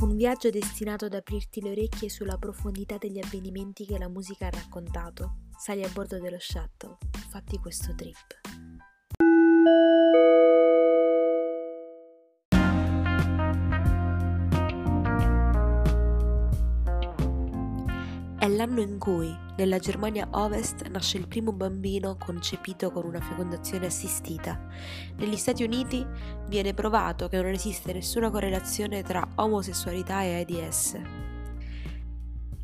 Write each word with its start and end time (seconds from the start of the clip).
Un 0.00 0.16
viaggio 0.16 0.48
destinato 0.48 1.04
ad 1.04 1.12
aprirti 1.12 1.60
le 1.60 1.72
orecchie 1.72 2.08
sulla 2.08 2.38
profondità 2.38 2.96
degli 2.96 3.18
avvenimenti 3.22 3.84
che 3.84 3.98
la 3.98 4.08
musica 4.08 4.46
ha 4.46 4.50
raccontato. 4.50 5.40
Sali 5.58 5.84
a 5.84 5.90
bordo 5.92 6.18
dello 6.18 6.38
shuttle, 6.38 6.96
fatti 7.28 7.58
questo 7.58 7.94
trip. 7.94 8.16
È 18.40 18.48
l'anno 18.48 18.80
in 18.80 18.98
cui, 18.98 19.36
nella 19.58 19.78
Germania 19.78 20.26
Ovest, 20.30 20.88
nasce 20.88 21.18
il 21.18 21.28
primo 21.28 21.52
bambino 21.52 22.16
concepito 22.16 22.90
con 22.90 23.04
una 23.04 23.20
fecondazione 23.20 23.84
assistita. 23.84 24.58
Negli 25.18 25.36
Stati 25.36 25.62
Uniti 25.62 26.02
viene 26.48 26.72
provato 26.72 27.28
che 27.28 27.36
non 27.36 27.50
esiste 27.50 27.92
nessuna 27.92 28.30
correlazione 28.30 29.02
tra 29.02 29.28
omosessualità 29.34 30.22
e 30.22 30.36
AIDS. 30.36 30.98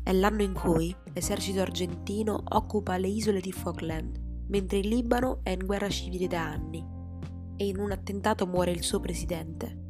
È 0.01 0.11
l'anno 0.13 0.41
in 0.41 0.53
cui 0.53 0.95
l'esercito 1.13 1.61
argentino 1.61 2.41
occupa 2.43 2.97
le 2.97 3.09
isole 3.09 3.39
di 3.39 3.51
Falkland, 3.51 4.19
mentre 4.47 4.79
il 4.79 4.87
Libano 4.87 5.41
è 5.43 5.51
in 5.51 5.63
guerra 5.63 5.89
civile 5.89 6.25
da 6.25 6.41
anni. 6.41 6.83
E 7.55 7.67
in 7.67 7.77
un 7.77 7.91
attentato 7.91 8.47
muore 8.47 8.71
il 8.71 8.81
suo 8.81 8.99
presidente. 8.99 9.85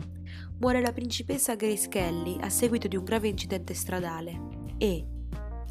Muore 0.59 0.81
la 0.81 0.91
principessa 0.91 1.55
Grace 1.55 1.87
Kelly 1.87 2.35
a 2.41 2.49
seguito 2.49 2.89
di 2.89 2.97
un 2.97 3.05
grave 3.05 3.29
incidente 3.29 3.73
stradale 3.73 4.37
e, 4.77 5.11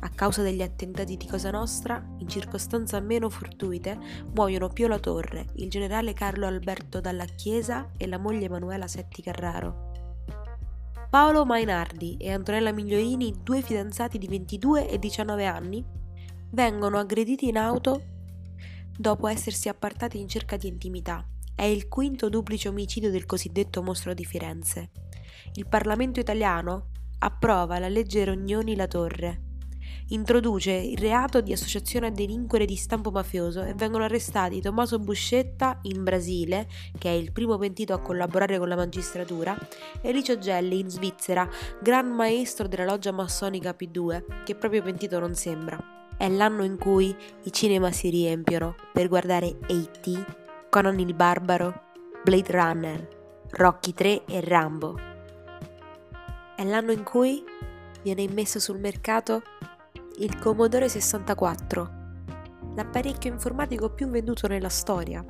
a 0.06 0.10
causa 0.14 0.42
degli 0.42 0.62
attentati 0.62 1.16
di 1.16 1.26
Cosa 1.26 1.50
Nostra, 1.50 2.00
in 2.18 2.28
circostanze 2.28 2.98
meno 3.00 3.28
fortuite, 3.28 3.98
muoiono 4.34 4.68
Pio 4.68 4.86
La 4.86 5.00
Torre, 5.00 5.46
il 5.54 5.68
generale 5.68 6.12
Carlo 6.12 6.46
Alberto 6.46 7.00
Dalla 7.00 7.24
Chiesa 7.24 7.90
e 7.96 8.06
la 8.06 8.16
moglie 8.16 8.44
Emanuela 8.44 8.86
Setti 8.86 9.20
Carraro. 9.20 9.90
Paolo 11.10 11.44
Mainardi 11.44 12.16
e 12.18 12.30
Antonella 12.30 12.72
Miglioini, 12.72 13.34
due 13.42 13.62
fidanzati 13.62 14.16
di 14.16 14.28
22 14.28 14.88
e 14.88 14.98
19 14.98 15.44
anni, 15.44 15.84
vengono 16.50 16.98
aggrediti 16.98 17.48
in 17.48 17.58
auto 17.58 18.02
dopo 18.96 19.26
essersi 19.26 19.68
appartati 19.68 20.20
in 20.20 20.28
cerca 20.28 20.56
di 20.56 20.68
intimità. 20.68 21.26
È 21.52 21.64
il 21.64 21.88
quinto 21.88 22.28
duplice 22.28 22.68
omicidio 22.68 23.10
del 23.10 23.26
cosiddetto 23.26 23.82
mostro 23.82 24.14
di 24.14 24.24
Firenze. 24.24 24.90
Il 25.54 25.66
Parlamento 25.66 26.20
italiano 26.20 26.90
approva 27.18 27.80
la 27.80 27.88
legge 27.88 28.24
Rognoni 28.24 28.76
La 28.76 28.86
Torre, 28.86 29.45
introduce 30.08 30.70
il 30.70 30.98
reato 30.98 31.40
di 31.40 31.52
associazione 31.52 32.06
a 32.06 32.10
delinquere 32.10 32.64
di 32.64 32.76
stampo 32.76 33.10
mafioso 33.10 33.62
e 33.62 33.74
vengono 33.74 34.04
arrestati 34.04 34.60
Tommaso 34.60 34.98
Buscetta 34.98 35.78
in 35.82 36.04
Brasile, 36.04 36.68
che 36.96 37.08
è 37.08 37.12
il 37.12 37.32
primo 37.32 37.58
pentito 37.58 37.92
a 37.92 38.00
collaborare 38.00 38.58
con 38.58 38.68
la 38.68 38.76
magistratura, 38.76 39.56
e 40.00 40.12
Licio 40.12 40.38
Gelli 40.38 40.78
in 40.78 40.88
Svizzera, 40.88 41.48
gran 41.80 42.08
maestro 42.08 42.68
della 42.68 42.84
loggia 42.84 43.10
massonica 43.10 43.74
P2, 43.76 44.44
che 44.44 44.54
proprio 44.54 44.82
pentito 44.82 45.18
non 45.18 45.34
sembra. 45.34 45.78
È 46.16 46.28
l'anno 46.28 46.64
in 46.64 46.78
cui 46.78 47.14
i 47.42 47.52
cinema 47.52 47.90
si 47.90 48.08
riempiono 48.08 48.74
per 48.92 49.08
guardare 49.08 49.58
A.T., 49.68 50.34
Conan 50.70 50.98
il 51.00 51.14
Barbaro, 51.14 51.82
Blade 52.22 52.52
Runner, 52.52 53.08
Rocky 53.50 53.92
3 53.92 54.24
e 54.24 54.40
Rambo. 54.40 54.98
È 56.56 56.64
l'anno 56.64 56.92
in 56.92 57.02
cui 57.02 57.44
viene 58.02 58.22
immesso 58.22 58.58
sul 58.60 58.78
mercato 58.78 59.42
il 60.18 60.38
Commodore 60.38 60.88
64, 60.88 61.90
l'apparecchio 62.74 63.30
informatico 63.30 63.90
più 63.90 64.08
venduto 64.08 64.46
nella 64.46 64.70
storia. 64.70 65.22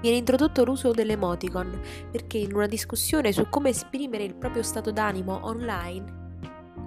Viene 0.00 0.18
introdotto 0.18 0.64
l'uso 0.64 0.90
dell'emoticon 0.90 1.80
perché 2.10 2.36
in 2.36 2.54
una 2.54 2.66
discussione 2.66 3.32
su 3.32 3.46
come 3.48 3.70
esprimere 3.70 4.24
il 4.24 4.34
proprio 4.34 4.62
stato 4.62 4.90
d'animo 4.90 5.46
online, 5.46 6.22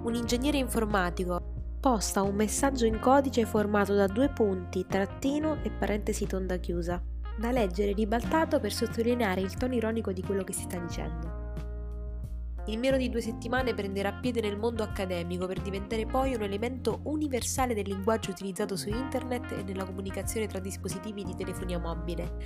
un 0.04 0.14
ingegnere 0.14 0.58
informatico 0.58 1.56
posta 1.80 2.22
un 2.22 2.36
messaggio 2.36 2.86
in 2.86 3.00
codice 3.00 3.44
formato 3.44 3.94
da 3.94 4.06
due 4.06 4.28
punti, 4.28 4.86
trattino 4.86 5.58
e 5.62 5.70
parentesi 5.70 6.26
tonda 6.26 6.58
chiusa, 6.58 7.02
da 7.36 7.50
leggere 7.50 7.92
ribaltato 7.92 8.60
per 8.60 8.72
sottolineare 8.72 9.40
il 9.40 9.54
tono 9.54 9.74
ironico 9.74 10.12
di 10.12 10.22
quello 10.22 10.44
che 10.44 10.52
si 10.52 10.62
sta 10.62 10.78
dicendo. 10.78 11.47
In 12.68 12.80
meno 12.80 12.98
di 12.98 13.08
due 13.08 13.22
settimane 13.22 13.72
prenderà 13.72 14.12
piede 14.12 14.42
nel 14.42 14.58
mondo 14.58 14.82
accademico 14.82 15.46
per 15.46 15.62
diventare 15.62 16.04
poi 16.04 16.34
un 16.34 16.42
elemento 16.42 17.00
universale 17.04 17.72
del 17.72 17.88
linguaggio 17.88 18.30
utilizzato 18.30 18.76
su 18.76 18.90
internet 18.90 19.52
e 19.52 19.62
nella 19.62 19.86
comunicazione 19.86 20.46
tra 20.46 20.58
dispositivi 20.58 21.24
di 21.24 21.34
telefonia 21.34 21.78
mobile, 21.78 22.36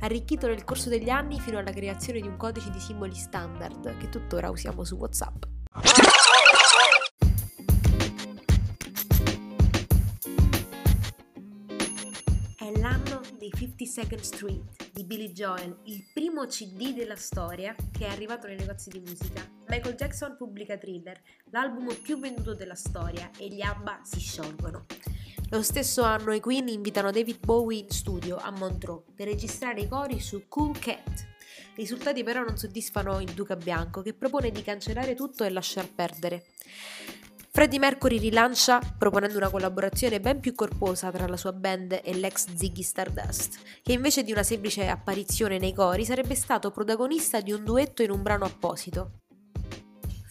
arricchito 0.00 0.48
nel 0.48 0.64
corso 0.64 0.90
degli 0.90 1.08
anni 1.08 1.40
fino 1.40 1.58
alla 1.58 1.72
creazione 1.72 2.20
di 2.20 2.28
un 2.28 2.36
codice 2.36 2.68
di 2.68 2.78
simboli 2.78 3.14
standard 3.14 3.96
che 3.96 4.10
tuttora 4.10 4.50
usiamo 4.50 4.84
su 4.84 4.96
WhatsApp. 4.96 5.44
52nd 13.60 14.20
Street 14.20 14.90
di 14.90 15.04
Billy 15.04 15.32
Joel, 15.32 15.76
il 15.84 16.02
primo 16.14 16.46
CD 16.46 16.94
della 16.94 17.16
storia 17.16 17.74
che 17.92 18.06
è 18.06 18.10
arrivato 18.10 18.46
nei 18.46 18.56
negozi 18.56 18.88
di 18.88 19.00
musica. 19.00 19.46
Michael 19.68 19.96
Jackson 19.96 20.34
pubblica 20.38 20.78
Thriller, 20.78 21.20
l'album 21.50 21.94
più 22.00 22.18
venduto 22.18 22.54
della 22.54 22.74
storia, 22.74 23.30
e 23.36 23.48
gli 23.48 23.60
ABBA 23.60 24.00
si 24.02 24.18
sciolgono. 24.18 24.86
Lo 25.50 25.62
stesso 25.62 26.00
anno 26.00 26.32
i 26.32 26.40
Queen 26.40 26.68
invitano 26.68 27.10
David 27.10 27.38
Bowie 27.40 27.80
in 27.80 27.90
studio 27.90 28.38
a 28.38 28.50
Montreux 28.50 29.02
per 29.14 29.26
registrare 29.26 29.82
i 29.82 29.88
cori 29.88 30.20
su 30.20 30.44
Cool 30.48 30.78
Cat. 30.78 31.26
I 31.74 31.82
risultati 31.82 32.22
però 32.22 32.42
non 32.42 32.56
soddisfano 32.56 33.20
il 33.20 33.32
Duca 33.32 33.56
Bianco 33.56 34.00
che 34.00 34.14
propone 34.14 34.50
di 34.50 34.62
cancellare 34.62 35.14
tutto 35.14 35.44
e 35.44 35.50
lasciar 35.50 35.86
perdere. 35.86 36.46
Freddie 37.52 37.80
Mercury 37.80 38.20
rilancia 38.20 38.78
proponendo 38.96 39.36
una 39.36 39.50
collaborazione 39.50 40.20
ben 40.20 40.38
più 40.38 40.54
corposa 40.54 41.10
tra 41.10 41.26
la 41.26 41.36
sua 41.36 41.52
band 41.52 42.00
e 42.04 42.14
l'ex 42.14 42.54
Ziggy 42.54 42.82
Stardust, 42.82 43.58
che 43.82 43.92
invece 43.92 44.22
di 44.22 44.30
una 44.30 44.44
semplice 44.44 44.86
apparizione 44.86 45.58
nei 45.58 45.74
cori 45.74 46.04
sarebbe 46.04 46.36
stato 46.36 46.70
protagonista 46.70 47.40
di 47.40 47.50
un 47.50 47.64
duetto 47.64 48.02
in 48.02 48.12
un 48.12 48.22
brano 48.22 48.44
apposito. 48.44 49.22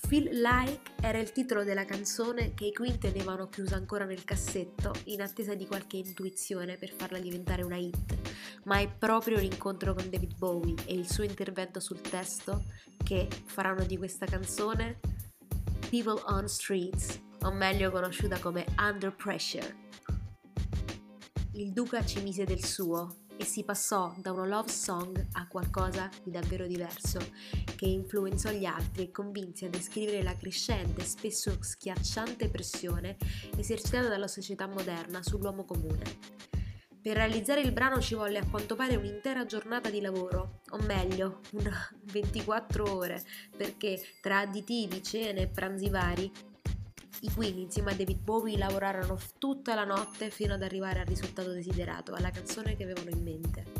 Feel 0.07 0.29
Like 0.39 0.93
era 1.01 1.19
il 1.19 1.33
titolo 1.33 1.65
della 1.65 1.83
canzone 1.83 2.53
che 2.53 2.67
i 2.67 2.73
Queen 2.73 2.97
tenevano 2.97 3.49
chiusa 3.49 3.75
ancora 3.75 4.05
nel 4.05 4.23
cassetto 4.23 4.93
in 5.05 5.21
attesa 5.21 5.55
di 5.55 5.67
qualche 5.67 5.97
intuizione 5.97 6.77
per 6.77 6.93
farla 6.97 7.19
diventare 7.19 7.63
una 7.63 7.75
hit, 7.75 8.15
ma 8.63 8.79
è 8.79 8.89
proprio 8.89 9.37
l'incontro 9.37 9.93
con 9.93 10.09
David 10.09 10.37
Bowie 10.37 10.75
e 10.85 10.93
il 10.93 11.11
suo 11.11 11.25
intervento 11.25 11.81
sul 11.81 11.99
testo 11.99 12.63
che 13.03 13.27
faranno 13.45 13.83
di 13.83 13.97
questa 13.97 14.25
canzone 14.25 14.99
People 15.89 16.21
on 16.27 16.47
Streets, 16.47 17.19
o 17.41 17.51
meglio 17.51 17.89
conosciuta 17.89 18.37
come 18.37 18.63
Under 18.77 19.11
Pressure. 19.11 19.75
Il 21.53 21.73
duca 21.73 22.05
ci 22.05 22.21
mise 22.21 22.43
del 22.43 22.63
suo 22.63 23.25
e 23.35 23.43
si 23.43 23.63
passò 23.63 24.13
da 24.19 24.31
una 24.31 24.45
love 24.45 24.69
song 24.69 25.27
a 25.31 25.47
qualcosa 25.47 26.07
di 26.23 26.29
davvero 26.29 26.67
diverso, 26.67 27.17
che 27.75 27.87
influenzò 27.87 28.51
gli 28.51 28.65
altri 28.65 29.05
e 29.05 29.11
convinse 29.11 29.65
a 29.65 29.69
descrivere 29.69 30.21
la 30.21 30.37
crescente, 30.37 31.03
spesso 31.03 31.57
schiacciante 31.59 32.49
pressione 32.49 33.17
esercitata 33.57 34.07
dalla 34.09 34.27
società 34.27 34.67
moderna 34.67 35.23
sull'uomo 35.23 35.65
comune. 35.65 36.48
Per 37.01 37.15
realizzare 37.15 37.61
il 37.61 37.71
brano 37.71 38.01
ci 38.01 38.13
volle 38.13 38.39
a 38.39 38.45
quanto 38.45 38.75
pare 38.75 38.97
un'intera 38.97 39.45
giornata 39.45 39.89
di 39.89 40.01
lavoro, 40.01 40.61
o 40.71 40.77
meglio, 40.83 41.39
una 41.51 41.71
24 42.11 42.93
ore, 42.93 43.23
perché 43.55 44.01
tra 44.21 44.39
additivi, 44.39 45.01
cene 45.01 45.41
e 45.41 45.47
pranzi 45.47 45.89
vari, 45.89 46.31
i 47.21 47.31
Queen 47.33 47.57
insieme 47.57 47.91
a 47.91 47.95
David 47.95 48.19
Bowie 48.19 48.57
lavorarono 48.57 49.17
tutta 49.37 49.75
la 49.75 49.83
notte 49.83 50.29
fino 50.29 50.53
ad 50.53 50.63
arrivare 50.63 50.99
al 50.99 51.05
risultato 51.05 51.51
desiderato, 51.51 52.13
alla 52.13 52.31
canzone 52.31 52.75
che 52.75 52.83
avevano 52.83 53.09
in 53.09 53.23
mente. 53.23 53.78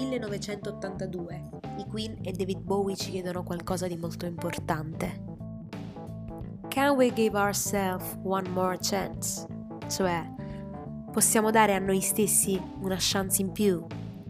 1982. 0.00 1.48
I 1.76 1.86
Queen 1.86 2.18
e 2.22 2.32
David 2.32 2.60
Bowie 2.60 2.96
ci 2.96 3.10
chiedono 3.10 3.42
qualcosa 3.42 3.86
di 3.86 3.96
molto 3.96 4.24
importante. 4.24 5.28
Can 6.68 6.96
we 6.96 7.12
give 7.12 7.36
ourselves 7.36 8.16
one 8.22 8.48
more 8.48 8.78
chance? 8.80 9.46
Cioè, 9.88 10.24
possiamo 11.12 11.50
dare 11.50 11.74
a 11.74 11.78
noi 11.78 12.00
stessi 12.00 12.60
una 12.80 12.96
chance 12.98 13.42
in 13.42 13.52
più? 13.52 13.84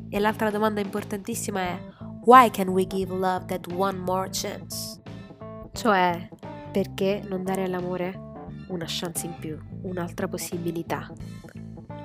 E 0.09 0.19
l'altra 0.19 0.51
domanda 0.51 0.81
importantissima 0.81 1.61
è 1.61 1.81
Why 2.25 2.51
can 2.51 2.69
we 2.69 2.87
give 2.87 3.15
love 3.15 3.45
that 3.47 3.71
one 3.73 3.99
more 3.99 4.29
chance? 4.31 5.01
Cioè, 5.73 6.29
perché 6.73 7.23
non 7.29 7.45
dare 7.45 7.65
all'amore 7.65 8.29
una 8.69 8.87
chance 8.87 9.27
in 9.27 9.35
più, 9.39 9.59
un'altra 9.83 10.27
possibilità? 10.27 11.13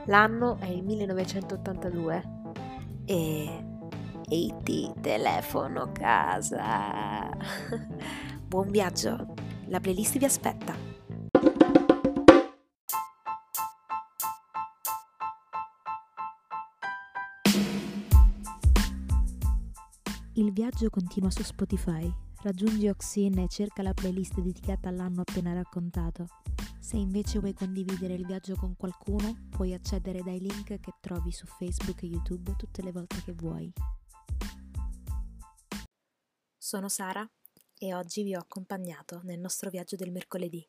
L'anno 0.06 0.58
è 0.60 0.68
il 0.68 0.84
1982 0.84 2.44
e 3.06 3.64
IT 4.30 5.00
telefono 5.02 5.92
casa. 5.92 7.30
Buon 8.48 8.70
viaggio, 8.70 9.34
la 9.68 9.80
playlist 9.80 10.18
vi 10.18 10.26
aspetta. 10.26 10.76
Il 20.34 20.52
viaggio 20.52 20.90
continua 20.90 21.30
su 21.30 21.44
Spotify 21.44 22.12
Raggiungi 22.46 22.88
Oxin 22.90 23.40
e 23.40 23.48
cerca 23.48 23.82
la 23.82 23.96
playlist 23.96 24.36
dedicata 24.36 24.88
all'anno 24.88 25.22
appena 25.22 25.52
raccontato. 25.52 26.28
Se 26.80 26.96
invece 26.96 27.40
vuoi 27.40 27.56
condividere 27.56 28.14
il 28.14 28.24
viaggio 28.24 28.56
con 28.56 28.76
qualcuno, 28.76 29.48
puoi 29.50 29.74
accedere 29.74 30.22
dai 30.22 30.40
link 30.40 30.80
che 30.80 30.94
trovi 31.00 31.32
su 31.32 31.48
Facebook 31.48 32.04
e 32.04 32.06
YouTube 32.06 32.56
tutte 32.56 32.84
le 32.84 32.92
volte 32.92 33.24
che 33.24 33.32
vuoi. 33.32 33.74
Sono 36.56 36.88
Sara 36.88 37.28
e 37.80 37.96
oggi 37.96 38.22
vi 38.22 38.36
ho 38.36 38.40
accompagnato 38.42 39.22
nel 39.24 39.40
nostro 39.40 39.72
viaggio 39.72 39.96
del 39.96 40.12
mercoledì. 40.12 40.64